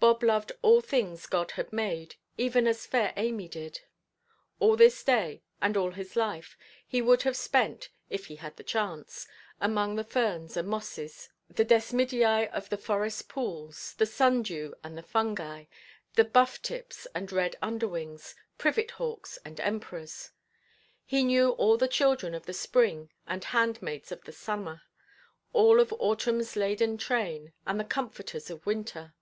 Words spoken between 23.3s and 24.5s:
handmaids of the